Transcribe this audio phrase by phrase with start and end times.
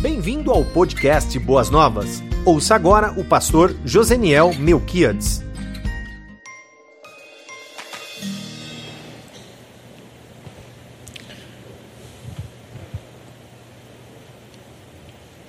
[0.00, 2.22] Bem-vindo ao podcast Boas Novas.
[2.46, 5.42] Ouça agora o pastor Joseniel Melquiades.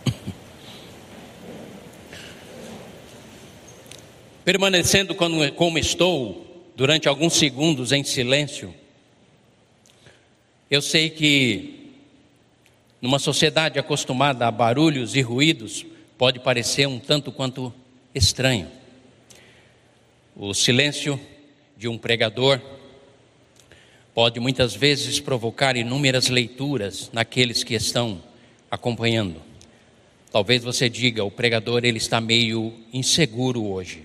[4.43, 8.73] Permanecendo como, estou durante alguns segundos em silêncio,
[10.71, 11.89] eu sei que
[13.02, 15.85] numa sociedade acostumada a barulhos e ruídos,
[16.17, 17.73] pode parecer um tanto quanto
[18.13, 18.67] estranho.
[20.35, 21.20] O silêncio
[21.77, 22.59] de um pregador
[24.13, 28.21] pode muitas vezes provocar inúmeras leituras naqueles que estão
[28.70, 29.41] acompanhando.
[30.31, 34.04] Talvez você diga, o pregador ele está meio inseguro hoje.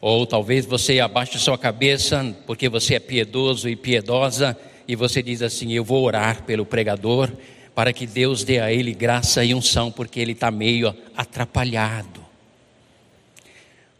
[0.00, 5.40] Ou talvez você abaixe sua cabeça porque você é piedoso e piedosa e você diz
[5.40, 7.32] assim: Eu vou orar pelo pregador
[7.74, 12.24] para que Deus dê a ele graça e unção, porque ele está meio atrapalhado.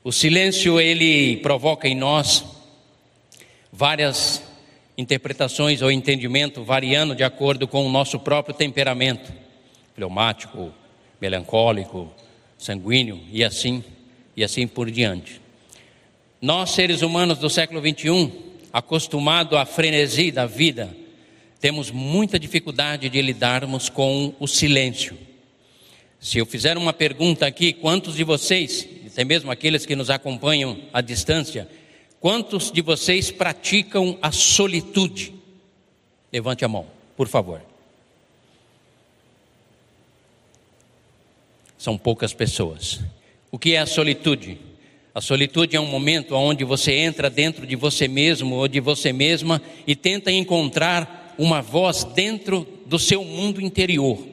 [0.03, 2.45] O silêncio ele provoca em nós
[3.72, 4.42] várias
[4.97, 9.33] interpretações ou entendimento, variando de acordo com o nosso próprio temperamento,
[9.95, 10.72] fleumático,
[11.20, 12.12] melancólico,
[12.58, 13.83] sanguíneo e assim
[14.36, 15.41] e assim por diante.
[16.41, 18.30] Nós, seres humanos do século 21,
[18.72, 20.95] acostumados à frenesi da vida,
[21.65, 25.17] temos muita dificuldade de lidarmos com o silêncio.
[26.20, 30.79] Se eu fizer uma pergunta aqui, quantos de vocês, até mesmo aqueles que nos acompanham
[30.92, 31.67] à distância,
[32.20, 35.33] quantos de vocês praticam a solitude?
[36.31, 36.85] Levante a mão,
[37.17, 37.62] por favor.
[41.79, 43.01] São poucas pessoas.
[43.51, 44.59] O que é a solitude?
[45.15, 49.15] A solitude é um momento onde você entra dentro de você mesmo ou de você
[49.15, 54.27] mesma e tenta encontrar uma voz dentro do seu mundo interior.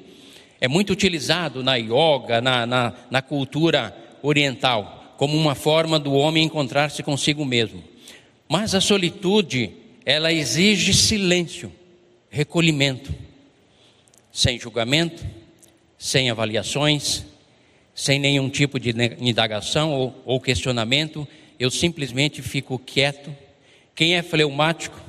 [0.60, 6.44] É muito utilizado na yoga, na, na, na cultura oriental, como uma forma do homem
[6.44, 7.84] encontrar-se consigo mesmo.
[8.48, 9.72] Mas a solitude,
[10.06, 11.72] ela exige silêncio,
[12.30, 13.14] recolhimento,
[14.32, 15.26] sem julgamento,
[15.98, 17.26] sem avaliações,
[17.94, 21.28] sem nenhum tipo de indagação ou, ou questionamento,
[21.60, 23.36] eu simplesmente fico quieto.
[23.94, 25.00] Quem é fleumático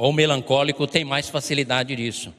[0.00, 2.32] ou melancólico tem mais facilidade disso.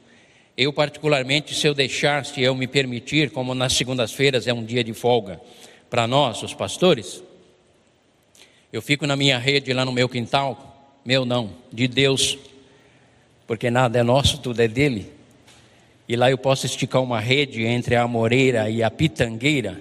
[0.56, 4.82] Eu, particularmente, se eu deixar, se eu me permitir, como nas segundas-feiras é um dia
[4.82, 5.40] de folga
[5.88, 7.22] para nós, os pastores,
[8.72, 12.36] eu fico na minha rede lá no meu quintal, meu não, de Deus,
[13.46, 15.12] porque nada é nosso, tudo é dele
[16.08, 19.80] e lá eu posso esticar uma rede entre a amoreira e a pitangueira.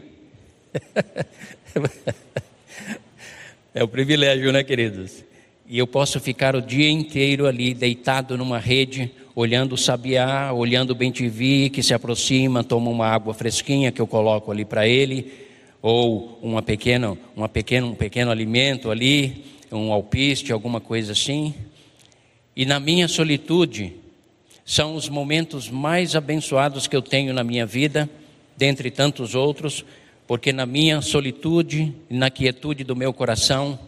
[3.73, 5.30] é o um privilégio, né, queridos?
[5.71, 10.89] E eu posso ficar o dia inteiro ali deitado numa rede, olhando o sabiá, olhando
[10.89, 15.31] o bem-te-vi que se aproxima, toma uma água fresquinha que eu coloco ali para ele,
[15.81, 21.55] ou uma pequena, uma pequeno, um pequeno alimento ali, um alpiste, alguma coisa assim.
[22.53, 23.93] E na minha solitude,
[24.65, 28.09] são os momentos mais abençoados que eu tenho na minha vida,
[28.57, 29.85] dentre tantos outros,
[30.27, 33.79] porque na minha solitude e na quietude do meu coração,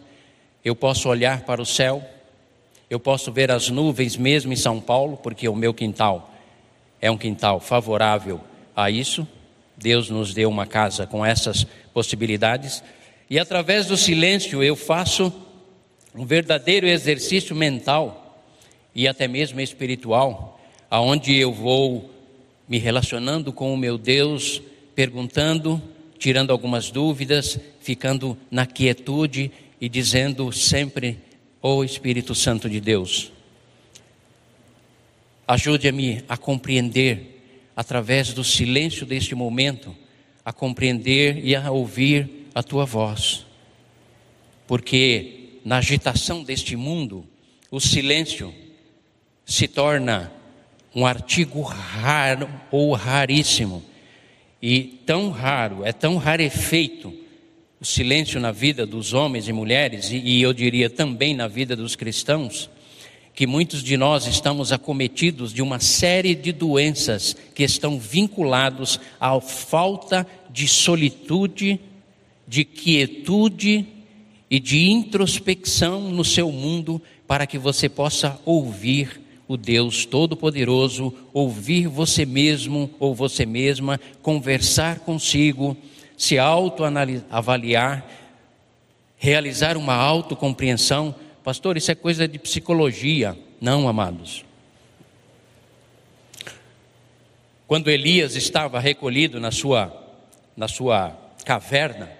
[0.64, 2.02] eu posso olhar para o céu,
[2.88, 6.32] eu posso ver as nuvens mesmo em São Paulo, porque o meu quintal
[7.00, 8.40] é um quintal favorável
[8.74, 9.26] a isso.
[9.76, 12.82] Deus nos deu uma casa com essas possibilidades,
[13.28, 15.32] e através do silêncio eu faço
[16.14, 18.40] um verdadeiro exercício mental
[18.94, 22.08] e até mesmo espiritual aonde eu vou
[22.68, 24.62] me relacionando com o meu Deus,
[24.94, 25.82] perguntando,
[26.18, 29.50] tirando algumas dúvidas, ficando na quietude
[29.84, 31.18] e dizendo sempre:
[31.60, 33.30] Ó oh Espírito Santo de Deus,
[35.46, 37.42] ajude-me a compreender,
[37.76, 39.94] através do silêncio deste momento,
[40.42, 43.44] a compreender e a ouvir a tua voz,
[44.66, 47.22] porque na agitação deste mundo,
[47.70, 48.54] o silêncio
[49.44, 50.32] se torna
[50.94, 53.84] um artigo raro ou raríssimo.
[54.62, 57.23] E tão raro, é tão rarefeito
[57.84, 61.76] o silêncio na vida dos homens e mulheres, e, e eu diria também na vida
[61.76, 62.70] dos cristãos,
[63.34, 69.38] que muitos de nós estamos acometidos de uma série de doenças que estão vinculados à
[69.38, 71.78] falta de solitude,
[72.48, 73.86] de quietude
[74.50, 81.86] e de introspecção no seu mundo para que você possa ouvir o Deus Todo-Poderoso, ouvir
[81.86, 85.76] você mesmo ou você mesma, conversar consigo,
[86.16, 88.04] se autoavaliar,
[89.16, 91.14] realizar uma autocompreensão.
[91.42, 93.36] Pastor, isso é coisa de psicologia.
[93.60, 94.44] Não, amados.
[97.66, 99.92] Quando Elias estava recolhido na sua,
[100.56, 102.10] na sua caverna,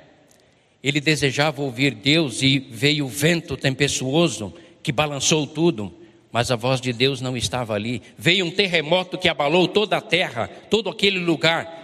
[0.82, 4.52] ele desejava ouvir Deus e veio o vento tempestuoso
[4.82, 5.92] que balançou tudo,
[6.30, 8.02] mas a voz de Deus não estava ali.
[8.18, 11.83] Veio um terremoto que abalou toda a terra, todo aquele lugar,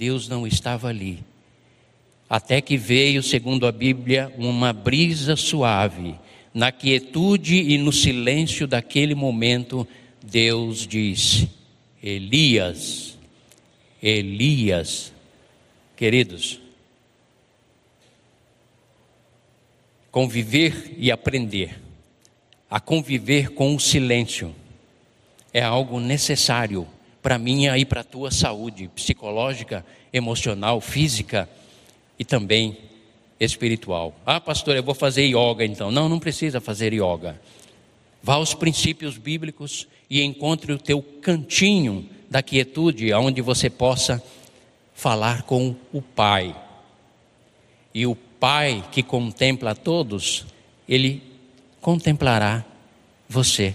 [0.00, 1.22] Deus não estava ali.
[2.26, 6.14] Até que veio, segundo a Bíblia, uma brisa suave.
[6.54, 9.86] Na quietude e no silêncio daquele momento,
[10.24, 11.50] Deus disse:
[12.02, 13.18] Elias,
[14.02, 15.12] Elias,
[15.94, 16.58] queridos,
[20.10, 21.78] conviver e aprender
[22.70, 24.54] a conviver com o silêncio
[25.52, 26.88] é algo necessário
[27.22, 31.48] para minha e para a tua saúde psicológica, emocional, física
[32.18, 32.76] e também
[33.38, 34.14] espiritual.
[34.24, 35.90] Ah, pastor, eu vou fazer yoga então.
[35.90, 37.40] Não, não precisa fazer yoga.
[38.22, 44.22] Vá aos princípios bíblicos e encontre o teu cantinho da quietude, onde você possa
[44.94, 46.54] falar com o Pai.
[47.94, 50.46] E o Pai que contempla a todos,
[50.88, 51.22] ele
[51.80, 52.64] contemplará
[53.28, 53.74] você.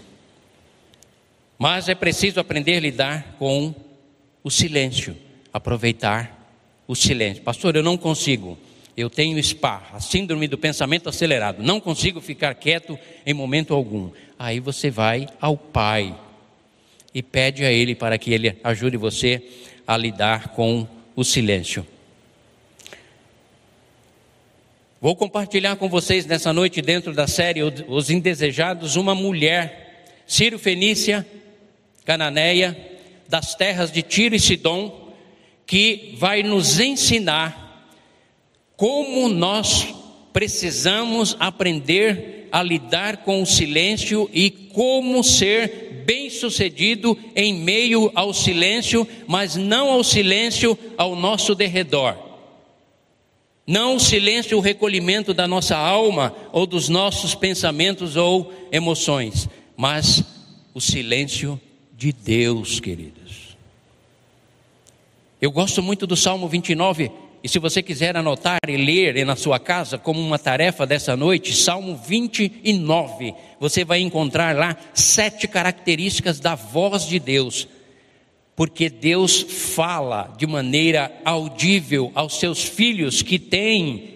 [1.57, 3.73] Mas é preciso aprender a lidar com
[4.43, 5.15] o silêncio,
[5.51, 6.35] aproveitar
[6.87, 7.43] o silêncio.
[7.43, 8.57] Pastor, eu não consigo.
[8.95, 11.61] Eu tenho SPA, a síndrome do pensamento acelerado.
[11.61, 14.11] Não consigo ficar quieto em momento algum.
[14.37, 16.15] Aí você vai ao Pai
[17.13, 19.41] e pede a Ele para que Ele ajude você
[19.87, 21.85] a lidar com o silêncio.
[25.01, 31.25] Vou compartilhar com vocês nessa noite, dentro da série Os Indesejados, uma mulher, Ciro Fenícia,
[32.05, 32.77] cananeia,
[33.27, 35.11] das terras de Tiro e Sidom,
[35.65, 37.65] que vai nos ensinar
[38.77, 39.87] como nós
[40.31, 49.07] precisamos aprender a lidar com o silêncio e como ser bem-sucedido em meio ao silêncio,
[49.27, 52.15] mas não ao silêncio ao nosso derredor.
[53.65, 60.23] Não o silêncio, o recolhimento da nossa alma ou dos nossos pensamentos ou emoções, mas
[60.73, 61.59] o silêncio
[61.97, 63.57] de Deus, queridos.
[65.41, 67.11] Eu gosto muito do Salmo 29,
[67.43, 71.55] e se você quiser anotar e ler na sua casa como uma tarefa dessa noite,
[71.55, 77.67] Salmo 29, você vai encontrar lá sete características da voz de Deus
[78.55, 84.15] porque Deus fala de maneira audível aos seus filhos que têm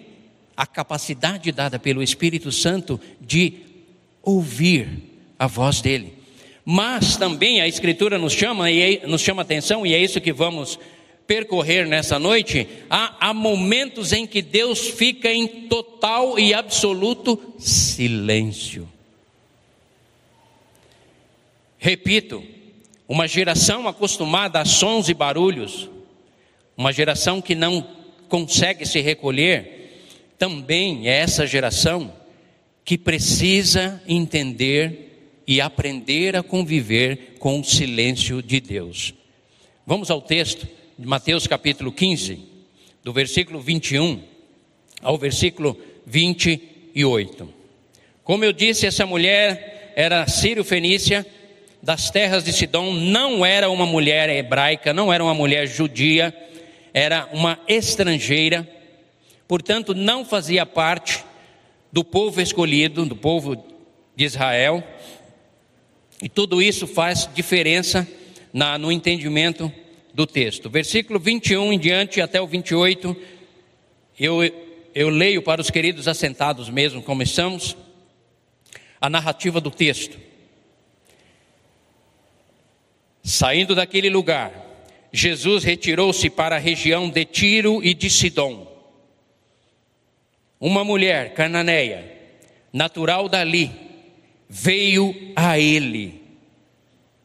[0.56, 3.54] a capacidade dada pelo Espírito Santo de
[4.22, 4.88] ouvir
[5.38, 6.14] a voz dele.
[6.64, 10.32] Mas também a Escritura nos chama e é, nos chama atenção e é isso que
[10.32, 10.78] vamos
[11.26, 12.66] percorrer nessa noite.
[12.88, 18.88] Há, há momentos em que Deus fica em total e absoluto silêncio.
[21.78, 22.44] Repito,
[23.08, 25.88] uma geração acostumada a sons e barulhos,
[26.76, 27.86] uma geração que não
[28.28, 29.80] consegue se recolher,
[30.38, 32.12] também é essa geração
[32.84, 35.09] que precisa entender
[35.50, 39.12] e aprender a conviver com o silêncio de Deus.
[39.84, 40.64] Vamos ao texto
[40.96, 42.38] de Mateus capítulo 15,
[43.02, 44.22] do versículo 21
[45.02, 45.76] ao versículo
[46.06, 47.52] 28.
[48.22, 51.26] Como eu disse, essa mulher era sírio-fenícia
[51.82, 56.32] das terras de Sidom não era uma mulher hebraica, não era uma mulher judia,
[56.94, 58.70] era uma estrangeira,
[59.48, 61.24] portanto, não fazia parte
[61.90, 63.56] do povo escolhido, do povo
[64.14, 64.84] de Israel,
[66.22, 68.06] e tudo isso faz diferença
[68.52, 69.72] na, no entendimento
[70.12, 70.68] do texto.
[70.68, 73.16] Versículo 21 em diante até o 28,
[74.18, 74.38] eu,
[74.94, 77.76] eu leio para os queridos assentados mesmo, começamos
[79.00, 80.18] a narrativa do texto.
[83.22, 84.52] Saindo daquele lugar,
[85.12, 88.68] Jesus retirou-se para a região de Tiro e de Sidom.
[90.58, 92.04] Uma mulher cananeia,
[92.72, 93.89] natural dali,
[94.52, 96.20] veio a ele,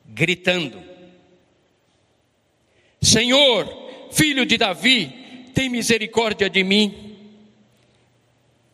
[0.05, 0.79] gritando:
[3.01, 3.67] Senhor,
[4.11, 7.17] filho de Davi, tem misericórdia de mim.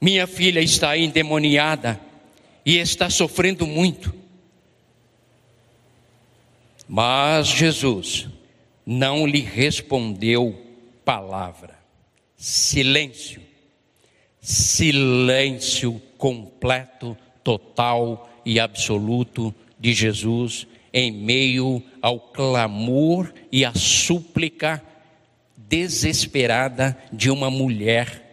[0.01, 1.99] Minha filha está endemoniada
[2.65, 4.13] e está sofrendo muito.
[6.87, 8.27] Mas Jesus
[8.85, 10.59] não lhe respondeu
[11.05, 11.79] palavra.
[12.35, 13.41] Silêncio.
[14.41, 24.83] Silêncio completo, total e absoluto de Jesus em meio ao clamor e à súplica
[25.55, 28.29] desesperada de uma mulher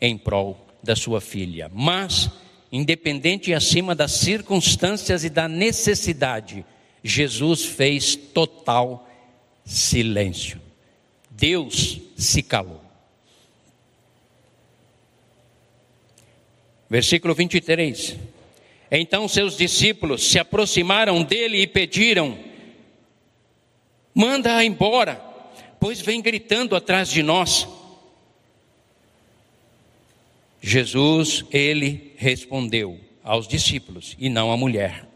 [0.00, 1.70] em prol da sua filha.
[1.72, 2.30] Mas,
[2.72, 6.64] independente e acima das circunstâncias e da necessidade,
[7.02, 9.08] Jesus fez total
[9.64, 10.60] silêncio.
[11.30, 12.82] Deus se calou.
[16.88, 18.16] Versículo 23.
[18.90, 22.38] Então seus discípulos se aproximaram dele e pediram:
[24.14, 25.16] Manda-a embora,
[25.78, 27.68] pois vem gritando atrás de nós.
[30.60, 35.06] Jesus, ele respondeu aos discípulos e não à mulher: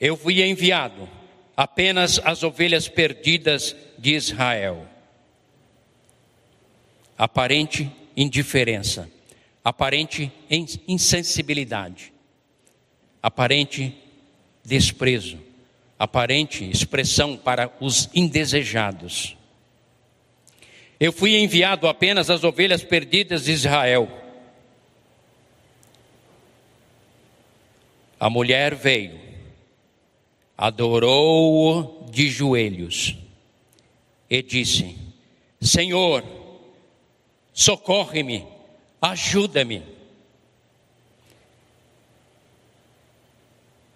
[0.00, 1.08] Eu fui enviado
[1.56, 4.86] apenas às ovelhas perdidas de Israel.
[7.18, 9.10] Aparente indiferença,
[9.64, 10.32] aparente
[10.86, 12.12] insensibilidade,
[13.22, 13.94] aparente
[14.64, 15.38] desprezo,
[15.98, 19.36] aparente expressão para os indesejados.
[20.98, 24.08] Eu fui enviado apenas às ovelhas perdidas de Israel.
[28.18, 29.18] A mulher veio,
[30.56, 33.16] adorou-o de joelhos
[34.30, 34.96] e disse:
[35.60, 36.24] Senhor,
[37.52, 38.46] socorre-me,
[39.02, 39.82] ajuda-me.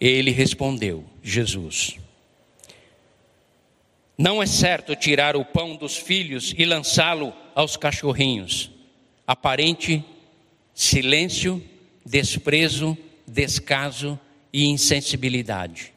[0.00, 1.96] Ele respondeu, Jesus:
[4.18, 8.70] Não é certo tirar o pão dos filhos e lançá-lo aos cachorrinhos.
[9.26, 10.04] Aparente
[10.74, 11.62] silêncio,
[12.04, 14.18] desprezo, descaso
[14.52, 15.94] e insensibilidade.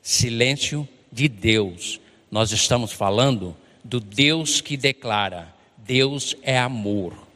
[0.00, 2.00] Silêncio de Deus.
[2.30, 7.29] Nós estamos falando do Deus que declara: Deus é amor.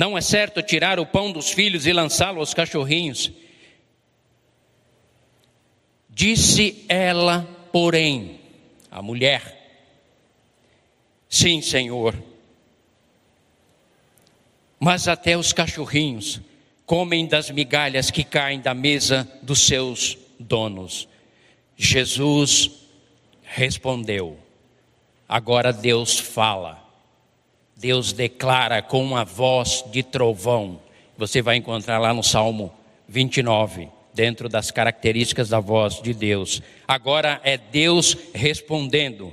[0.00, 3.30] Não é certo tirar o pão dos filhos e lançá-lo aos cachorrinhos.
[6.08, 8.40] Disse ela, porém,
[8.90, 9.84] a mulher:
[11.28, 12.14] Sim, Senhor.
[14.78, 16.40] Mas até os cachorrinhos
[16.86, 21.06] comem das migalhas que caem da mesa dos seus donos.
[21.76, 22.70] Jesus
[23.42, 24.38] respondeu.
[25.28, 26.89] Agora Deus fala.
[27.80, 30.78] Deus declara com uma voz de trovão.
[31.16, 32.70] Você vai encontrar lá no Salmo
[33.08, 36.60] 29, dentro das características da voz de Deus.
[36.86, 39.32] Agora é Deus respondendo.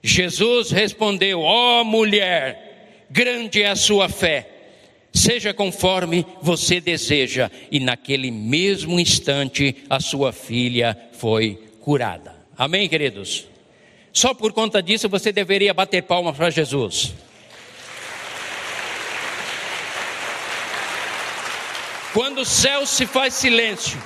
[0.00, 4.48] Jesus respondeu: Ó oh, mulher, grande é a sua fé.
[5.12, 7.50] Seja conforme você deseja.
[7.72, 12.36] E naquele mesmo instante, a sua filha foi curada.
[12.56, 13.48] Amém, queridos?
[14.12, 17.12] Só por conta disso você deveria bater palma para Jesus.
[22.12, 23.96] Quando o céu se faz silêncio,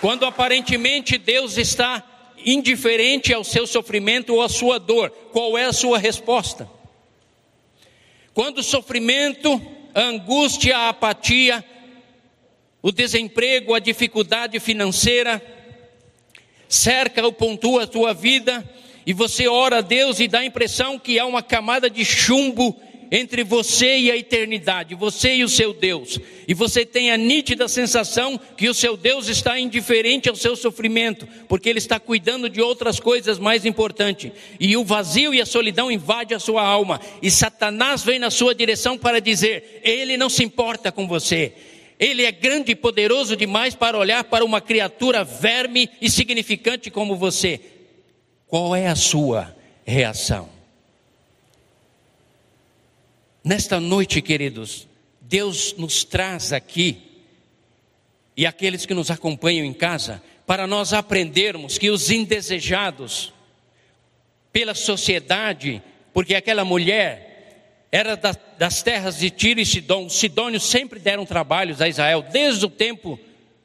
[0.00, 2.02] quando aparentemente Deus está
[2.38, 6.68] indiferente ao seu sofrimento ou à sua dor, qual é a sua resposta?
[8.32, 9.60] Quando o sofrimento,
[9.92, 11.64] a angústia, a apatia,
[12.80, 15.42] o desemprego, a dificuldade financeira
[16.68, 18.68] cerca ou pontua a tua vida
[19.06, 22.80] e você ora a Deus e dá a impressão que há uma camada de chumbo
[23.14, 26.18] entre você e a eternidade, você e o seu Deus,
[26.48, 31.24] e você tem a nítida sensação que o seu Deus está indiferente ao seu sofrimento,
[31.48, 35.92] porque ele está cuidando de outras coisas mais importantes, e o vazio e a solidão
[35.92, 40.42] invadem a sua alma, e Satanás vem na sua direção para dizer: ele não se
[40.42, 41.52] importa com você.
[42.00, 47.14] Ele é grande e poderoso demais para olhar para uma criatura verme e significante como
[47.14, 47.60] você.
[48.48, 49.54] Qual é a sua
[49.86, 50.53] reação?
[53.44, 54.88] Nesta noite, queridos,
[55.20, 56.96] Deus nos traz aqui,
[58.34, 63.34] e aqueles que nos acompanham em casa, para nós aprendermos que os indesejados
[64.50, 65.82] pela sociedade,
[66.14, 71.82] porque aquela mulher era das terras de Tiro e Sidom, os sidônios sempre deram trabalhos
[71.82, 73.20] a Israel, desde o tempo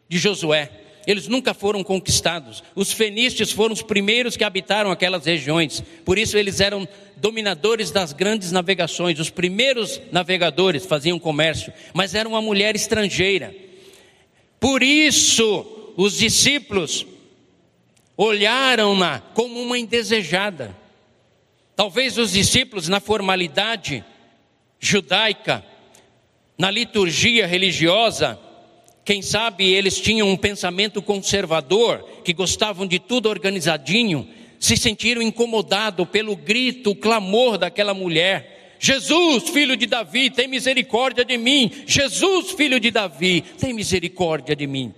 [0.10, 0.70] de Josué
[1.06, 2.64] eles nunca foram conquistados.
[2.76, 6.88] Os fenícios foram os primeiros que habitaram aquelas regiões, por isso eles eram
[7.18, 9.20] dominadores das grandes navegações.
[9.20, 13.54] Os primeiros navegadores faziam comércio, mas era uma mulher estrangeira.
[14.60, 17.06] Por isso, os discípulos
[18.16, 20.76] olharam-na como uma indesejada.
[21.76, 24.04] Talvez os discípulos, na formalidade
[24.80, 25.64] judaica,
[26.58, 28.38] na liturgia religiosa,
[29.04, 34.28] quem sabe eles tinham um pensamento conservador, que gostavam de tudo organizadinho,
[34.60, 38.78] se sentiram incomodados pelo grito, o clamor daquela mulher.
[38.80, 41.72] Jesus, filho de Davi, tem misericórdia de mim.
[41.86, 44.94] Jesus, filho de Davi, tem misericórdia de mim.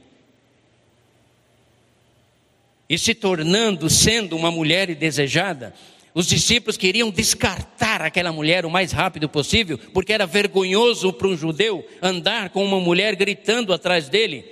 [2.89, 5.73] E se tornando, sendo uma mulher desejada,
[6.13, 11.37] os discípulos queriam descartar aquela mulher o mais rápido possível, porque era vergonhoso para um
[11.37, 14.45] judeu andar com uma mulher gritando atrás dele.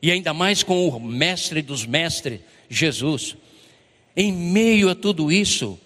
[0.00, 3.36] e ainda mais com o mestre dos mestres, Jesus.
[4.14, 5.78] Em meio a tudo isso,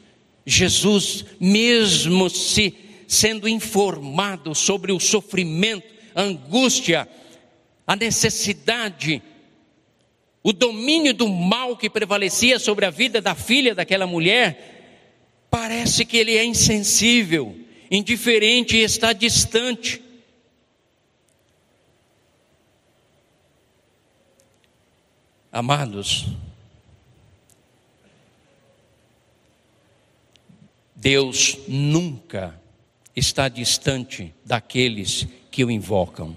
[0.45, 2.75] Jesus, mesmo se
[3.07, 7.09] sendo informado sobre o sofrimento, a angústia,
[7.87, 9.23] a necessidade,
[10.43, 14.80] o domínio do mal que prevalecia sobre a vida da filha daquela mulher,
[15.51, 17.59] parece que ele é insensível,
[17.91, 20.01] indiferente e está distante.
[25.53, 26.27] Amados,
[30.95, 32.61] Deus nunca
[33.17, 36.37] está distante daqueles que o invocam.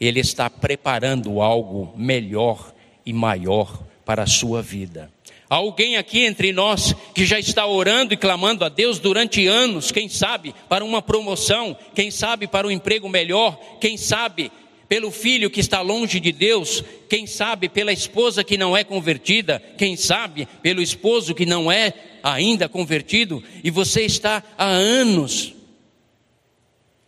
[0.00, 2.72] Ele está preparando algo melhor
[3.04, 5.12] e maior para a sua vida.
[5.48, 10.08] Alguém aqui entre nós que já está orando e clamando a Deus durante anos, quem
[10.08, 14.52] sabe para uma promoção, quem sabe para um emprego melhor, quem sabe
[14.88, 19.62] pelo filho que está longe de Deus, quem sabe pela esposa que não é convertida,
[19.76, 25.54] quem sabe pelo esposo que não é ainda convertido, e você está há anos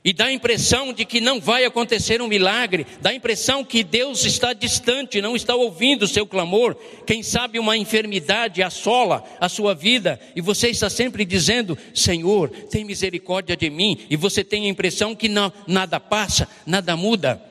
[0.03, 3.85] e dá a impressão de que não vai acontecer um milagre, dá a impressão que
[3.85, 6.75] Deus está distante, não está ouvindo o seu clamor.
[7.07, 12.83] Quem sabe uma enfermidade assola a sua vida e você está sempre dizendo: Senhor, tem
[12.83, 17.43] misericórdia de mim, e você tem a impressão que não, nada passa, nada muda.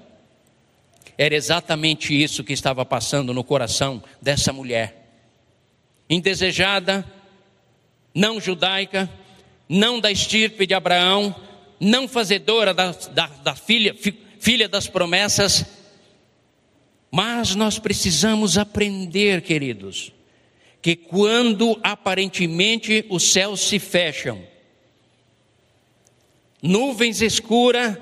[1.15, 5.11] Era exatamente isso que estava passando no coração dessa mulher.
[6.09, 7.05] Indesejada,
[8.15, 9.07] não judaica,
[9.67, 11.35] não da estirpe de Abraão,
[11.79, 15.65] não fazedora da, da, da filha, fi, filha das promessas,
[17.11, 20.11] mas nós precisamos aprender, queridos,
[20.81, 24.41] que quando aparentemente os céus se fecham,
[26.61, 27.97] nuvens escuras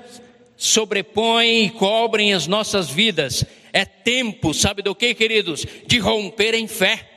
[0.58, 3.44] sobrepõem e cobrem as nossas vidas.
[3.72, 5.64] É tempo, sabe do que, queridos?
[5.86, 7.08] De romper em fé.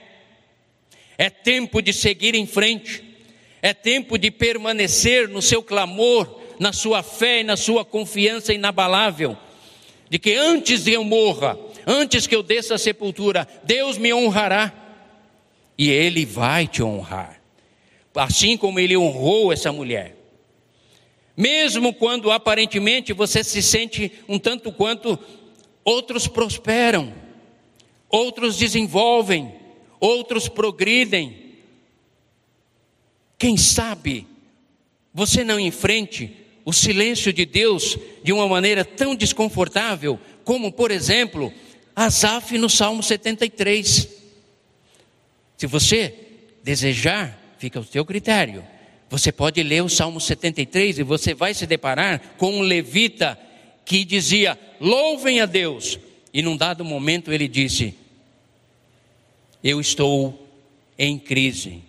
[1.18, 3.04] É tempo de seguir em frente.
[3.62, 9.36] É tempo de permanecer no seu clamor, na sua fé e na sua confiança inabalável.
[10.08, 14.72] De que antes de eu morra, antes que eu desça a sepultura, Deus me honrará.
[15.76, 17.42] E Ele vai te honrar.
[18.14, 20.16] Assim como Ele honrou essa mulher.
[21.36, 25.18] Mesmo quando aparentemente você se sente um tanto quanto
[25.84, 27.12] outros prosperam,
[28.08, 29.52] outros desenvolvem,
[30.00, 31.56] outros progridem.
[33.40, 34.28] Quem sabe
[35.12, 41.52] você não enfrente o silêncio de Deus de uma maneira tão desconfortável, como, por exemplo,
[41.96, 44.08] Asaf no Salmo 73.
[45.58, 46.14] Se você
[46.64, 48.64] desejar, fica ao seu critério.
[49.10, 53.38] Você pode ler o Salmo 73 e você vai se deparar com um levita
[53.86, 56.00] que dizia: Louvem a Deus.
[56.34, 57.94] E num dado momento ele disse:
[59.64, 60.48] Eu estou
[60.98, 61.82] em crise,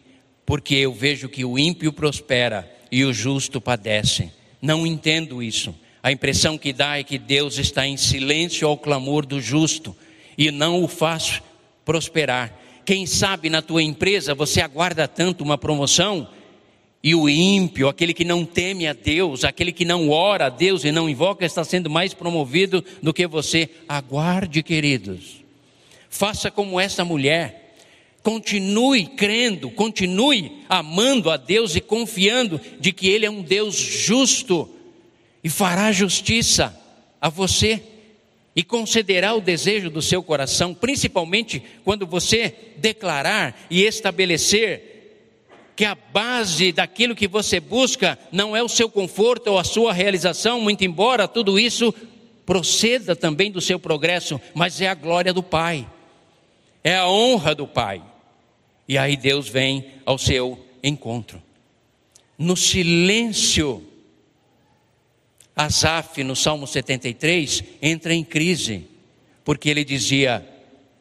[0.45, 4.33] porque eu vejo que o ímpio prospera e o justo padece.
[4.63, 5.75] Não entendo isso.
[6.01, 9.95] A impressão que dá é que Deus está em silêncio ao clamor do justo
[10.39, 11.43] e não o faz
[11.85, 12.57] prosperar.
[12.85, 16.29] Quem sabe na tua empresa você aguarda tanto uma promoção
[17.03, 20.85] e o ímpio, aquele que não teme a Deus, aquele que não ora a Deus
[20.85, 23.69] e não invoca, está sendo mais promovido do que você.
[23.89, 25.43] Aguarde, queridos.
[26.09, 27.62] Faça como essa mulher.
[28.23, 34.69] Continue crendo, continue amando a Deus e confiando de que Ele é um Deus justo
[35.43, 36.79] e fará justiça
[37.21, 37.83] a você
[38.55, 44.93] e concederá o desejo do seu coração, principalmente quando você declarar e estabelecer
[45.75, 49.93] que a base daquilo que você busca não é o seu conforto ou a sua
[49.93, 51.95] realização, muito embora tudo isso
[52.45, 55.89] proceda também do seu progresso, mas é a glória do Pai,
[56.85, 58.03] é a honra do Pai.
[58.89, 61.43] E aí Deus vem ao seu encontro.
[62.37, 63.87] No silêncio,
[65.55, 68.87] Asaf, no Salmo 73, entra em crise,
[69.45, 70.47] porque ele dizia: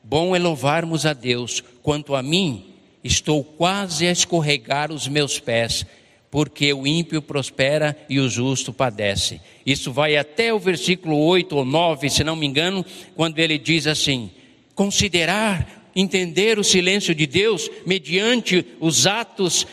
[0.04, 5.86] Bom é louvarmos a Deus, quanto a mim, estou quase a escorregar os meus pés,
[6.30, 9.42] porque o ímpio prospera e o justo padece.
[9.66, 13.88] Isso vai até o versículo 8 ou 9, se não me engano, quando ele diz
[13.88, 14.30] assim:
[14.76, 19.66] considerar, entender o silêncio de Deus mediante os atos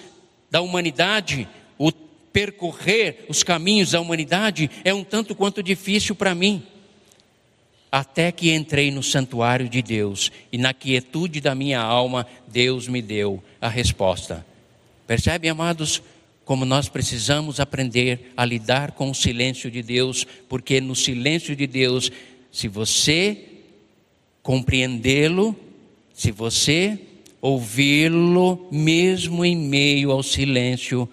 [0.50, 1.92] da humanidade, o
[2.32, 6.62] percorrer os caminhos da humanidade é um tanto quanto difícil para mim
[7.90, 13.00] até que entrei no santuário de Deus e na quietude da minha alma, Deus me
[13.00, 14.46] deu a resposta.
[15.06, 16.02] Percebe, amados,
[16.44, 21.66] como nós precisamos aprender a lidar com o silêncio de Deus, porque no silêncio de
[21.66, 22.10] Deus,
[22.52, 23.44] se você
[24.42, 25.56] compreendê-lo
[26.18, 26.98] se você
[27.40, 31.08] ouvi-lo mesmo em meio ao silêncio.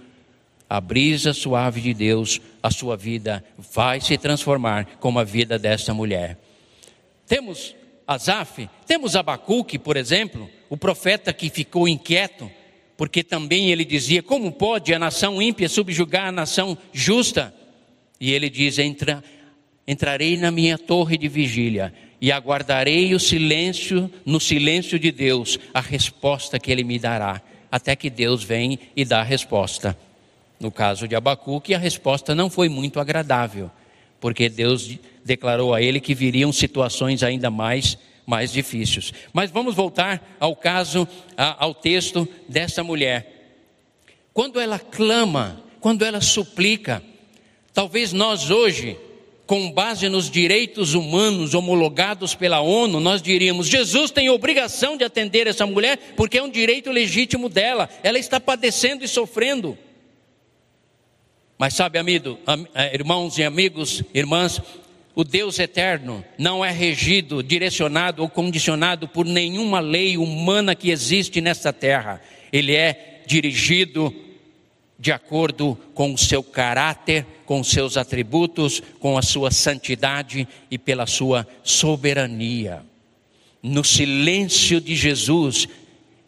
[0.68, 5.94] A brisa suave de Deus, a sua vida vai se transformar como a vida desta
[5.94, 6.39] mulher.
[7.28, 7.76] Temos
[8.08, 12.50] Asaf, temos Abacuque, por exemplo, o profeta que ficou inquieto,
[12.98, 17.54] porque também ele dizia: Como pode a nação ímpia subjugar a nação justa?
[18.20, 19.24] E ele diz: Entra,
[19.88, 21.94] Entrarei na minha torre de vigília
[22.26, 27.40] e aguardarei o silêncio, no silêncio de Deus, a resposta que ele me dará,
[27.72, 29.96] até que Deus vem e dá a resposta.
[30.60, 33.70] No caso de Abacuque, a resposta não foi muito agradável,
[34.20, 39.14] porque Deus declarou a ele que viriam situações ainda mais mais difíceis.
[39.32, 41.08] Mas vamos voltar ao caso,
[41.38, 43.60] ao texto dessa mulher.
[44.34, 47.04] Quando ela clama, quando ela suplica,
[47.72, 48.98] talvez nós hoje
[49.45, 55.47] com base nos direitos humanos homologados pela ONU, nós diríamos: Jesus tem obrigação de atender
[55.47, 59.77] essa mulher porque é um direito legítimo dela, ela está padecendo e sofrendo.
[61.58, 62.38] Mas sabe, amigo,
[62.73, 64.62] eh, irmãos e amigos, irmãs,
[65.15, 71.39] o Deus eterno não é regido, direcionado ou condicionado por nenhuma lei humana que existe
[71.39, 72.21] nesta terra.
[72.51, 74.13] Ele é dirigido
[74.97, 80.77] de acordo com o seu caráter, com os seus atributos, com a sua santidade e
[80.77, 82.84] pela sua soberania.
[83.62, 85.67] No silêncio de Jesus,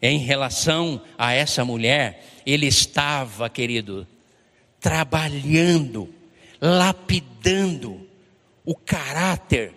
[0.02, 4.06] em relação a essa mulher, ele estava, querido,
[4.80, 6.12] trabalhando,
[6.60, 8.06] lapidando
[8.64, 9.72] o caráter,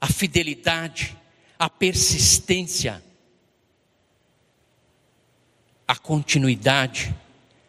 [0.00, 1.16] a fidelidade,
[1.58, 3.02] a persistência,
[5.86, 7.14] a continuidade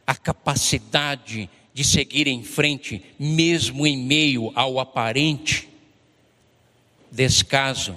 [0.06, 5.68] a capacidade de seguir em frente, mesmo em meio ao aparente
[7.12, 7.96] descaso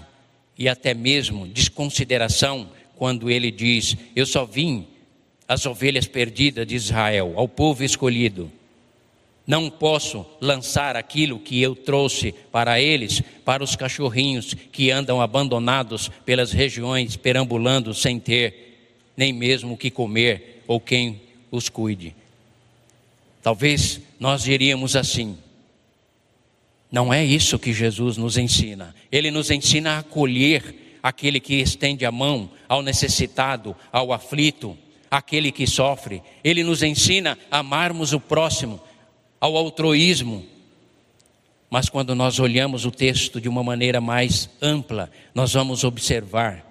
[0.59, 4.87] e até mesmo desconsideração, quando ele diz: Eu só vim
[5.47, 8.51] às ovelhas perdidas de Israel, ao povo escolhido.
[9.47, 16.11] Não posso lançar aquilo que eu trouxe para eles, para os cachorrinhos que andam abandonados
[16.25, 18.65] pelas regiões, perambulando sem ter
[19.17, 21.21] nem mesmo o que comer ou quem
[21.57, 22.15] os cuide.
[23.43, 25.39] Talvez nós diríamos assim:
[26.91, 28.95] não é isso que Jesus nos ensina.
[29.11, 34.77] Ele nos ensina a acolher aquele que estende a mão ao necessitado, ao aflito,
[35.11, 36.23] aquele que sofre.
[36.43, 38.81] Ele nos ensina a amarmos o próximo,
[39.41, 40.45] ao altruísmo.
[41.71, 46.66] Mas quando nós olhamos o texto de uma maneira mais ampla, nós vamos observar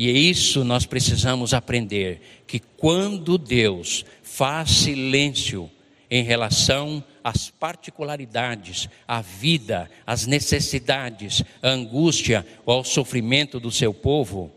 [0.00, 5.70] e é isso nós precisamos aprender: que quando Deus faz silêncio
[6.10, 13.92] em relação às particularidades, à vida, às necessidades, à angústia ou ao sofrimento do seu
[13.92, 14.50] povo,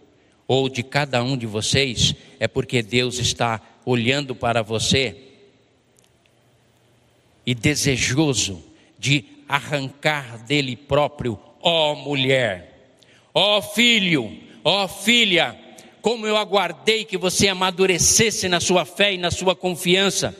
[0.47, 5.17] ou de cada um de vocês, é porque Deus está olhando para você
[7.45, 8.63] e desejoso
[8.97, 12.95] de arrancar dele próprio, ó mulher,
[13.33, 15.57] ó filho, Ó oh, filha,
[16.01, 20.35] como eu aguardei que você amadurecesse na sua fé e na sua confiança,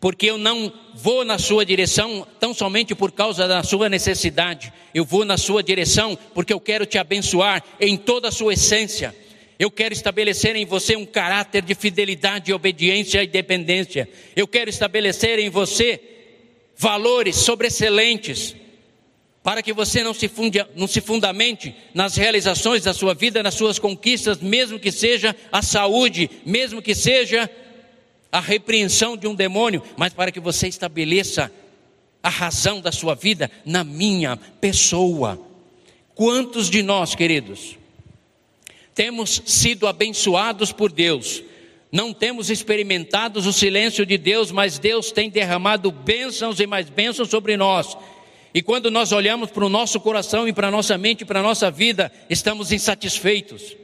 [0.00, 5.04] porque eu não vou na sua direção tão somente por causa da sua necessidade, eu
[5.04, 9.14] vou na sua direção porque eu quero te abençoar em toda a sua essência.
[9.58, 14.08] Eu quero estabelecer em você um caráter de fidelidade, obediência e dependência.
[14.34, 16.00] Eu quero estabelecer em você
[16.78, 18.56] valores sobreexcelentes
[19.42, 23.54] para que você não se, funde, não se fundamente nas realizações da sua vida, nas
[23.54, 27.48] suas conquistas, mesmo que seja a saúde, mesmo que seja
[28.30, 31.50] a repreensão de um demônio, mas para que você estabeleça
[32.22, 35.40] a razão da sua vida na minha pessoa.
[36.14, 37.78] Quantos de nós, queridos,
[38.94, 41.42] temos sido abençoados por Deus,
[41.90, 47.30] não temos experimentado o silêncio de Deus, mas Deus tem derramado bênçãos e mais bênçãos
[47.30, 47.96] sobre nós
[48.52, 51.40] e quando nós olhamos para o nosso coração e para a nossa mente e para
[51.40, 53.76] a nossa vida, estamos insatisfeitos.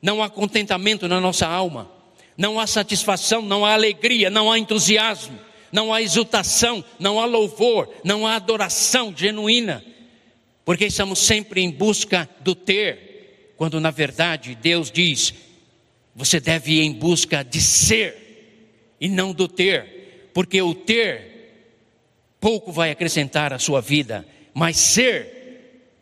[0.00, 1.90] Não há contentamento na nossa alma,
[2.36, 5.38] não há satisfação, não há alegria, não há entusiasmo,
[5.72, 9.82] não há exultação, não há louvor, não há adoração genuína,
[10.64, 15.32] porque estamos sempre em busca do ter, quando na verdade Deus diz:
[16.14, 21.27] você deve ir em busca de ser e não do ter, porque o ter
[22.40, 25.38] pouco vai acrescentar à sua vida, mas ser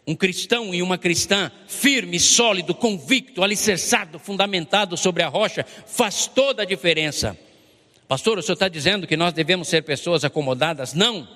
[0.07, 6.62] um cristão e uma cristã firme, sólido, convicto, alicerçado, fundamentado sobre a rocha, faz toda
[6.62, 7.37] a diferença.
[8.07, 10.94] Pastor, o senhor está dizendo que nós devemos ser pessoas acomodadas?
[10.94, 11.29] Não.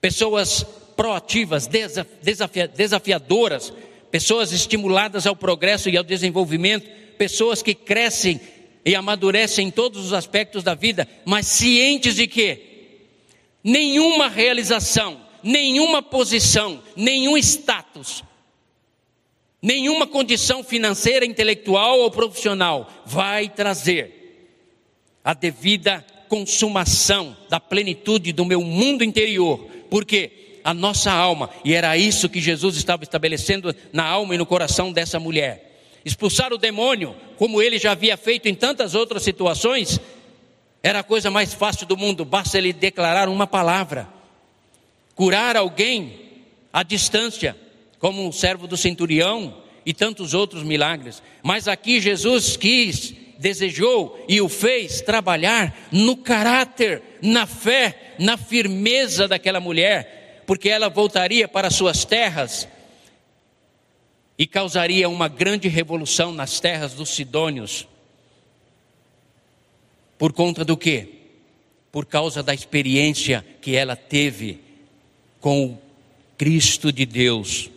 [0.00, 0.64] Pessoas
[0.96, 1.68] proativas,
[2.74, 3.72] desafiadoras,
[4.10, 8.40] pessoas estimuladas ao progresso e ao desenvolvimento, pessoas que crescem
[8.84, 12.69] e amadurecem em todos os aspectos da vida, mas cientes de que
[13.62, 18.24] nenhuma realização, nenhuma posição, nenhum status,
[19.62, 24.20] nenhuma condição financeira, intelectual ou profissional vai trazer
[25.24, 29.68] a devida consumação da plenitude do meu mundo interior.
[29.90, 34.46] Porque a nossa alma, e era isso que Jesus estava estabelecendo na alma e no
[34.46, 35.66] coração dessa mulher.
[36.04, 40.00] Expulsar o demônio, como ele já havia feito em tantas outras situações,
[40.82, 44.08] era a coisa mais fácil do mundo, basta ele declarar uma palavra.
[45.14, 46.30] Curar alguém
[46.72, 47.56] à distância,
[47.98, 51.22] como o servo do centurião e tantos outros milagres.
[51.42, 59.28] Mas aqui Jesus quis, desejou e o fez trabalhar no caráter, na fé, na firmeza
[59.28, 62.66] daquela mulher, porque ela voltaria para suas terras
[64.38, 67.86] e causaria uma grande revolução nas terras dos Sidônios.
[70.20, 71.08] Por conta do quê?
[71.90, 74.58] Por causa da experiência que ela teve
[75.40, 75.78] com o
[76.36, 77.70] Cristo de Deus.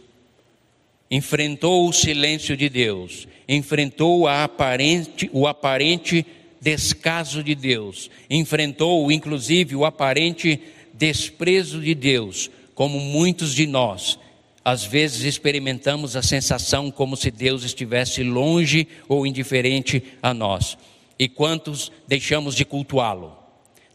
[1.10, 6.26] Enfrentou o silêncio de Deus, enfrentou aparente, o aparente
[6.60, 10.60] descaso de Deus, enfrentou inclusive o aparente
[10.94, 14.20] desprezo de Deus, como muitos de nós
[14.66, 20.78] às vezes experimentamos a sensação como se Deus estivesse longe ou indiferente a nós.
[21.18, 23.38] E quantos deixamos de cultuá-lo,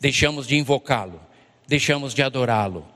[0.00, 1.20] deixamos de invocá-lo,
[1.66, 2.86] deixamos de adorá-lo,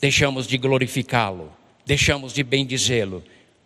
[0.00, 1.52] deixamos de glorificá-lo,
[1.86, 3.22] deixamos de bendizê-lo,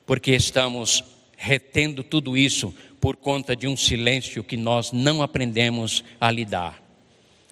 [0.07, 1.03] porque estamos
[1.37, 6.81] retendo tudo isso por conta de um silêncio que nós não aprendemos a lidar.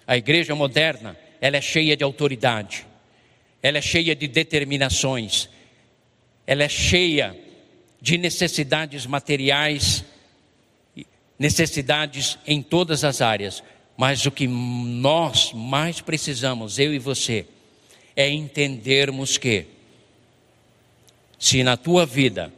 [0.07, 2.85] A igreja moderna, ela é cheia de autoridade,
[3.61, 5.49] ela é cheia de determinações,
[6.47, 7.37] ela é cheia
[8.01, 10.05] de necessidades materiais,
[11.41, 13.63] necessidades em todas as áreas,
[13.97, 17.47] mas o que nós mais precisamos, eu e você,
[18.15, 19.65] é entendermos que,
[21.39, 22.53] se na tua vida,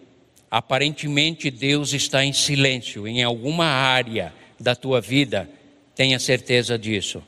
[0.51, 5.49] aparentemente Deus está em silêncio em alguma área da tua vida,
[5.95, 7.23] tenha certeza disso.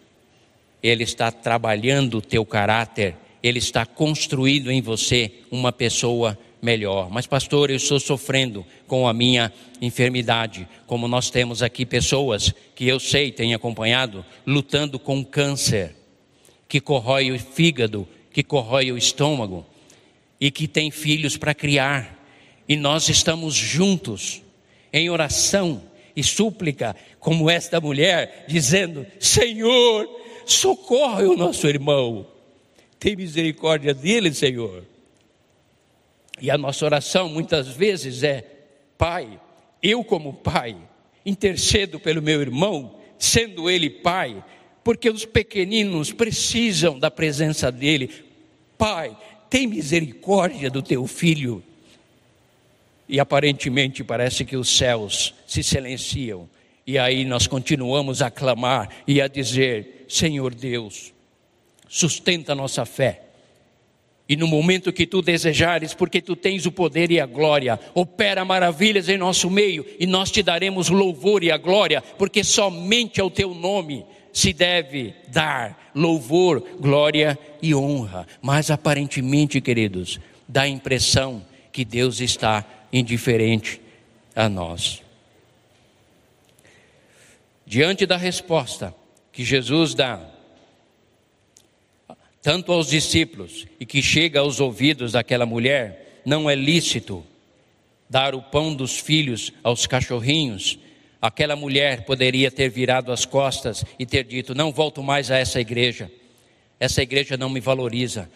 [0.83, 7.09] Ele está trabalhando o teu caráter, ele está construindo em você uma pessoa melhor.
[7.11, 10.67] Mas, pastor, eu estou sofrendo com a minha enfermidade.
[10.87, 15.95] Como nós temos aqui pessoas que eu sei, têm acompanhado, lutando com câncer,
[16.67, 19.63] que corrói o fígado, que corrói o estômago,
[20.41, 22.19] e que tem filhos para criar.
[22.67, 24.41] E nós estamos juntos,
[24.91, 25.83] em oração
[26.15, 30.09] e súplica, como esta mulher, dizendo: Senhor,
[30.45, 32.25] socorre o nosso irmão.
[32.99, 34.83] Tem misericórdia dele, Senhor.
[36.41, 38.45] E a nossa oração muitas vezes é:
[38.97, 39.39] Pai,
[39.81, 40.75] eu como pai,
[41.25, 44.43] intercedo pelo meu irmão, sendo ele pai,
[44.83, 48.09] porque os pequeninos precisam da presença dele.
[48.77, 49.15] Pai,
[49.49, 51.63] tem misericórdia do teu filho.
[53.07, 56.49] E aparentemente parece que os céus se silenciam.
[56.85, 61.13] E aí nós continuamos a clamar e a dizer: Senhor Deus,
[61.87, 63.24] sustenta nossa fé
[64.27, 68.43] e no momento que tu desejares, porque tu tens o poder e a glória, opera
[68.43, 73.29] maravilhas em nosso meio, e nós te daremos louvor e a glória, porque somente ao
[73.29, 78.27] teu nome se deve dar louvor, glória e honra.
[78.41, 83.79] Mas aparentemente, queridos, dá a impressão que Deus está indiferente
[84.35, 85.03] a nós.
[87.65, 88.93] Diante da resposta
[89.31, 90.34] que Jesus dá,
[92.45, 97.25] tanto aos discípulos e que chega aos ouvidos daquela mulher, não é lícito
[98.07, 100.77] dar o pão dos filhos aos cachorrinhos.
[101.19, 105.59] Aquela mulher poderia ter virado as costas e ter dito: Não volto mais a essa
[105.59, 106.11] igreja,
[106.79, 108.29] essa igreja não me valoriza.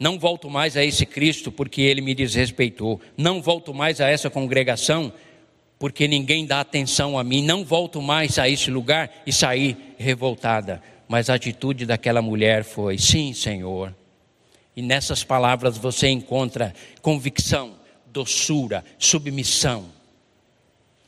[0.00, 3.00] Não volto mais a esse Cristo porque ele me desrespeitou.
[3.16, 5.12] Não volto mais a essa congregação
[5.78, 7.44] porque ninguém dá atenção a mim.
[7.44, 10.82] Não volto mais a esse lugar e sair revoltada
[11.14, 13.94] mas a atitude daquela mulher foi: sim, Senhor.
[14.74, 17.76] E nessas palavras você encontra convicção,
[18.12, 19.84] doçura, submissão,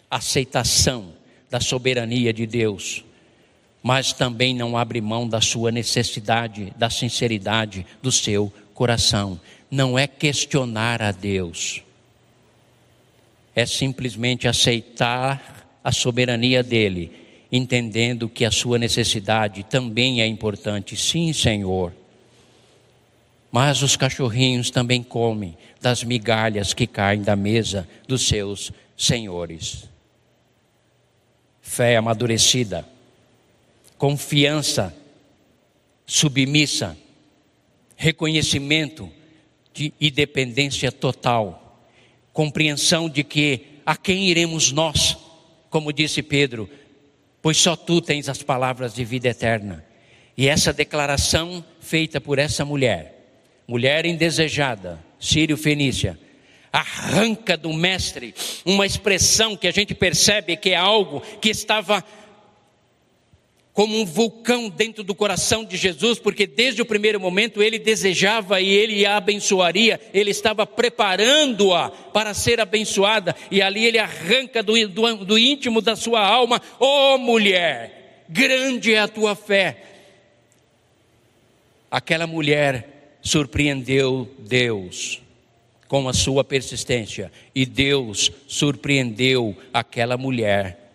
[0.08, 1.12] aceitação
[1.50, 3.04] da soberania de Deus,
[3.82, 9.40] mas também não abre mão da sua necessidade, da sinceridade do seu coração.
[9.68, 11.82] Não é questionar a Deus,
[13.56, 20.96] é simplesmente aceitar a soberania dele entendendo que a sua necessidade também é importante.
[20.96, 21.92] Sim, Senhor.
[23.50, 29.88] Mas os cachorrinhos também comem das migalhas que caem da mesa dos seus senhores.
[31.62, 32.86] Fé amadurecida,
[33.96, 34.94] confiança
[36.06, 36.96] submissa,
[37.96, 39.10] reconhecimento
[39.74, 41.82] de, e dependência total,
[42.32, 45.16] compreensão de que a quem iremos nós,
[45.68, 46.70] como disse Pedro,
[47.46, 49.84] pois só tu tens as palavras de vida eterna.
[50.36, 53.24] E essa declaração feita por essa mulher,
[53.68, 56.18] mulher indesejada, Sírio-Fenícia,
[56.72, 62.02] arranca do mestre uma expressão que a gente percebe que é algo que estava
[63.76, 68.58] como um vulcão dentro do coração de Jesus, porque desde o primeiro momento ele desejava
[68.58, 74.88] e ele a abençoaria, ele estava preparando-a para ser abençoada, e ali ele arranca do,
[74.88, 79.82] do, do íntimo da sua alma: Ó oh, mulher, grande é a tua fé.
[81.90, 85.20] Aquela mulher surpreendeu Deus
[85.86, 90.85] com a sua persistência, e Deus surpreendeu aquela mulher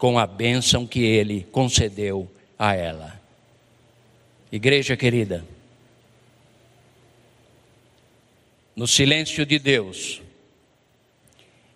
[0.00, 2.26] com a bênção que ele concedeu
[2.58, 3.20] a ela.
[4.50, 5.44] Igreja querida,
[8.74, 10.22] no silêncio de Deus,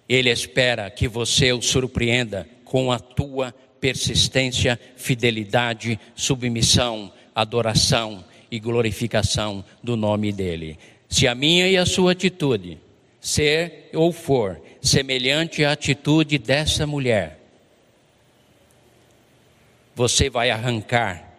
[0.09, 9.63] Ele espera que você o surpreenda com a tua persistência, fidelidade, submissão, adoração e glorificação
[9.83, 10.79] do nome dEle.
[11.11, 12.79] Se a minha e a sua atitude
[13.21, 17.44] ser ou for semelhante à atitude dessa mulher,
[19.95, 21.33] você vai arrancar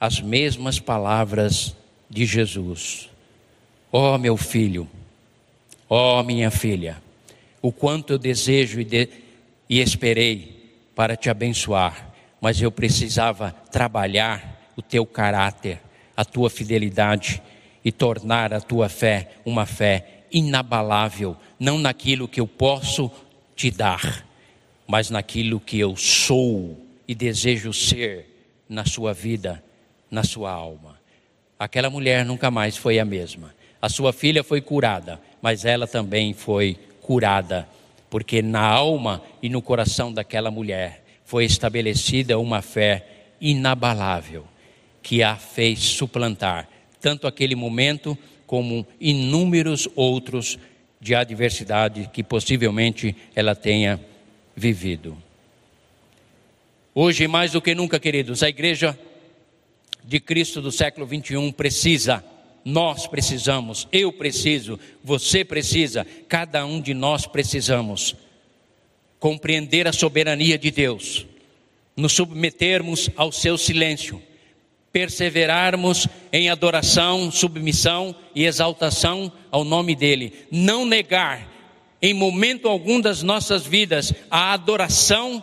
[0.00, 1.76] as mesmas palavras
[2.10, 3.08] de Jesus.
[3.92, 4.88] Ó oh, meu filho,
[5.88, 7.00] ó oh, minha filha,
[7.60, 9.08] o quanto eu desejo e, de,
[9.68, 15.80] e esperei para te abençoar, mas eu precisava trabalhar o teu caráter,
[16.16, 17.40] a tua fidelidade
[17.84, 23.10] e tornar a tua fé uma fé inabalável, não naquilo que eu posso
[23.54, 24.26] te dar,
[24.86, 26.76] mas naquilo que eu sou
[27.14, 28.26] desejo ser
[28.68, 29.62] na sua vida,
[30.10, 31.00] na sua alma.
[31.58, 33.54] Aquela mulher nunca mais foi a mesma.
[33.80, 37.68] A sua filha foi curada, mas ela também foi curada,
[38.08, 43.06] porque na alma e no coração daquela mulher foi estabelecida uma fé
[43.40, 44.44] inabalável
[45.02, 46.68] que a fez suplantar
[47.02, 50.56] tanto aquele momento como inúmeros outros
[51.00, 54.00] de adversidade que possivelmente ela tenha
[54.54, 55.18] vivido.
[56.94, 58.98] Hoje, mais do que nunca, queridos, a igreja
[60.04, 62.22] de Cristo do século 21 precisa,
[62.62, 68.14] nós precisamos, eu preciso, você precisa, cada um de nós precisamos
[69.18, 71.26] compreender a soberania de Deus,
[71.96, 74.20] nos submetermos ao seu silêncio,
[74.92, 81.50] perseverarmos em adoração, submissão e exaltação ao nome dEle, não negar
[82.02, 85.42] em momento algum das nossas vidas a adoração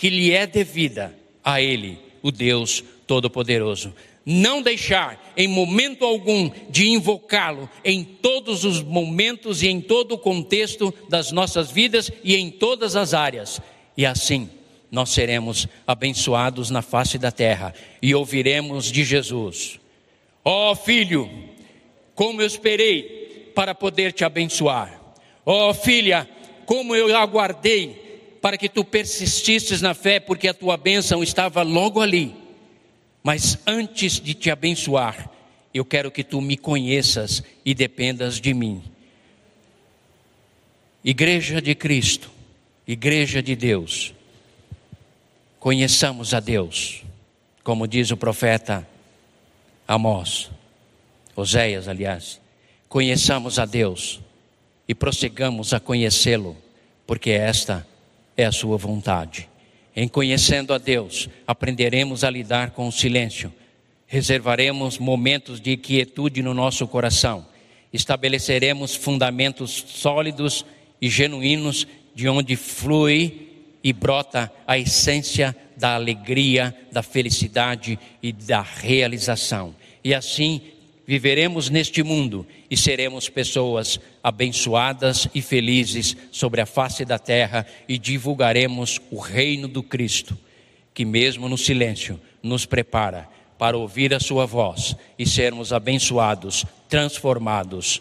[0.00, 3.94] que lhe é devida a Ele, o Deus Todo-Poderoso.
[4.24, 10.18] Não deixar em momento algum de invocá-lo em todos os momentos e em todo o
[10.18, 13.60] contexto das nossas vidas e em todas as áreas.
[13.94, 14.48] E assim
[14.90, 19.78] nós seremos abençoados na face da terra e ouviremos de Jesus:
[20.42, 21.28] Ó oh, filho,
[22.14, 24.98] como eu esperei para poder te abençoar.
[25.44, 26.26] Ó oh, filha,
[26.64, 28.09] como eu aguardei
[28.40, 32.34] para que tu persistisses na fé, porque a tua bênção estava logo ali.
[33.22, 35.30] Mas antes de te abençoar,
[35.74, 38.82] eu quero que tu me conheças e dependas de mim.
[41.04, 42.30] Igreja de Cristo,
[42.86, 44.14] Igreja de Deus,
[45.58, 47.02] conheçamos a Deus,
[47.62, 48.86] como diz o profeta
[49.86, 50.50] Amós,
[51.36, 52.40] Oséias, aliás,
[52.88, 54.20] conheçamos a Deus
[54.88, 56.56] e prossigamos a conhecê-lo,
[57.06, 57.86] porque esta
[58.40, 59.48] é a sua vontade.
[59.94, 63.52] Em conhecendo a Deus, aprenderemos a lidar com o silêncio,
[64.06, 67.46] reservaremos momentos de quietude no nosso coração,
[67.92, 70.64] estabeleceremos fundamentos sólidos
[71.00, 73.48] e genuínos de onde flui
[73.82, 79.74] e brota a essência da alegria, da felicidade e da realização.
[80.04, 80.60] E assim
[81.10, 87.98] viveremos neste mundo e seremos pessoas abençoadas e felizes sobre a face da terra e
[87.98, 90.38] divulgaremos o reino do Cristo,
[90.94, 98.00] que mesmo no silêncio nos prepara para ouvir a sua voz e sermos abençoados, transformados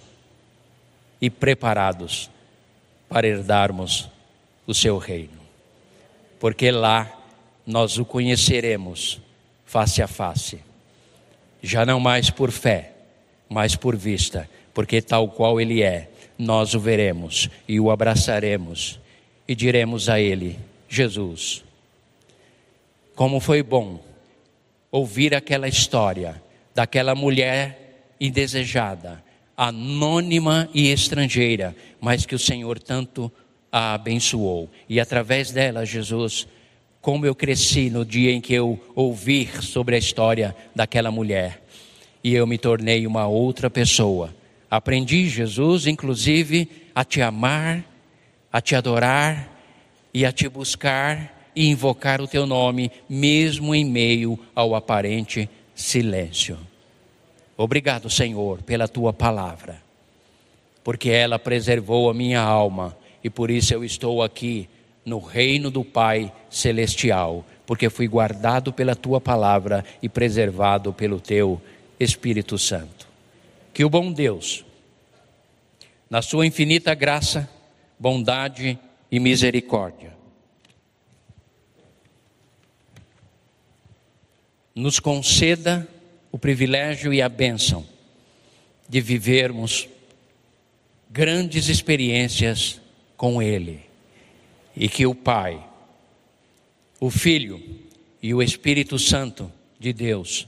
[1.20, 2.30] e preparados
[3.10, 4.08] para herdarmos
[4.68, 5.42] o seu reino.
[6.40, 7.12] Porque lá
[7.66, 9.20] nós o conheceremos
[9.66, 10.60] face a face,
[11.60, 12.98] já não mais por fé,
[13.50, 19.00] mas por vista, porque tal qual ele é, nós o veremos e o abraçaremos
[19.48, 21.64] e diremos a ele: Jesus,
[23.16, 24.00] como foi bom
[24.92, 26.42] ouvir aquela história
[26.74, 29.24] daquela mulher indesejada,
[29.58, 33.32] anônima e estrangeira, mas que o Senhor tanto
[33.72, 34.70] a abençoou.
[34.88, 36.48] E através dela, Jesus,
[37.02, 41.62] como eu cresci no dia em que eu ouvi sobre a história daquela mulher.
[42.24, 44.34] E eu me tornei uma outra pessoa.
[44.70, 47.84] Aprendi, Jesus, inclusive, a te amar,
[48.52, 49.50] a te adorar
[50.14, 56.58] e a te buscar e invocar o teu nome, mesmo em meio ao aparente silêncio.
[57.58, 59.82] Obrigado, Senhor, pela tua palavra,
[60.84, 64.70] porque ela preservou a minha alma e por isso eu estou aqui
[65.06, 71.62] no reino do Pai celestial, porque fui guardado pela tua palavra e preservado pelo teu
[72.00, 73.08] Espírito Santo.
[73.74, 74.66] Que o bom Deus,
[76.10, 77.50] na sua infinita graça,
[77.98, 78.80] bondade
[79.12, 80.18] e misericórdia,
[84.74, 85.88] nos conceda
[86.32, 87.86] o privilégio e a bênção
[88.88, 89.90] de vivermos
[91.10, 92.80] grandes experiências
[93.18, 93.82] com Ele
[94.76, 95.62] e que o Pai,
[97.00, 97.62] o Filho
[98.22, 100.48] e o Espírito Santo de Deus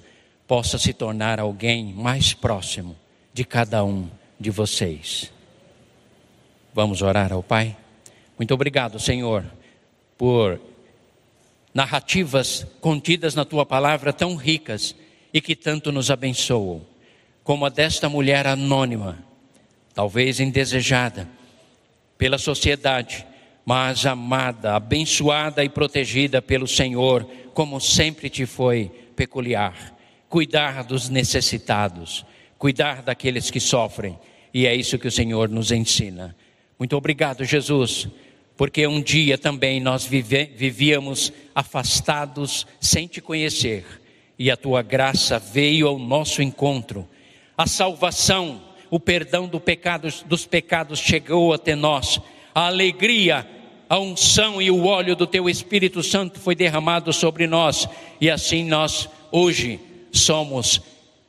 [0.51, 2.93] possa se tornar alguém mais próximo
[3.33, 5.31] de cada um de vocês.
[6.73, 7.77] Vamos orar ao Pai?
[8.37, 9.45] Muito obrigado, Senhor,
[10.17, 10.59] por
[11.73, 14.93] narrativas contidas na tua palavra tão ricas
[15.33, 16.81] e que tanto nos abençoam,
[17.45, 19.23] como a desta mulher anônima,
[19.93, 21.29] talvez indesejada
[22.17, 23.25] pela sociedade,
[23.65, 30.00] mas amada, abençoada e protegida pelo Senhor, como sempre te foi peculiar.
[30.31, 32.25] Cuidar dos necessitados,
[32.57, 34.17] cuidar daqueles que sofrem,
[34.53, 36.33] e é isso que o Senhor nos ensina.
[36.79, 38.07] Muito obrigado, Jesus,
[38.55, 43.85] porque um dia também nós vivíamos afastados sem te conhecer,
[44.39, 47.05] e a tua graça veio ao nosso encontro.
[47.57, 52.21] A salvação, o perdão do pecado, dos pecados chegou até nós
[52.55, 53.45] a alegria,
[53.89, 57.85] a unção e o óleo do teu Espírito Santo foi derramado sobre nós,
[58.21, 60.81] e assim nós hoje somos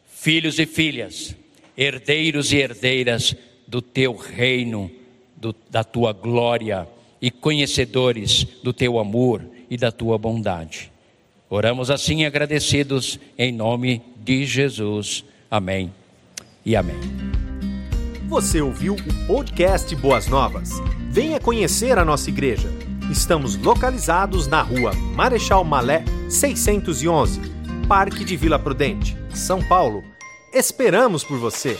[0.06, 1.34] filhos e filhas,
[1.76, 3.34] herdeiros e herdeiras
[3.66, 4.90] do teu reino,
[5.36, 6.86] do, da tua glória
[7.20, 10.92] e conhecedores do teu amor e da tua bondade.
[11.48, 15.24] Oramos assim agradecidos em nome de Jesus.
[15.50, 15.92] Amém
[16.64, 16.98] e amém.
[18.28, 20.70] Você ouviu o podcast Boas Novas?
[21.10, 22.68] Venha conhecer a nossa igreja.
[23.10, 27.40] Estamos localizados na rua Marechal Malé 611,
[27.82, 30.04] Parque de Vila Prudente, São Paulo.
[30.52, 31.78] Esperamos por você!